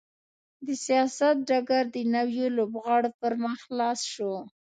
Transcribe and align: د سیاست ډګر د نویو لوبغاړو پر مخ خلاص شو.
د 0.65 0.67
سیاست 0.85 1.35
ډګر 1.49 1.83
د 1.95 1.97
نویو 2.15 2.47
لوبغاړو 2.57 3.09
پر 3.19 3.33
مخ 3.43 3.57
خلاص 3.67 3.99
شو. 4.13 4.33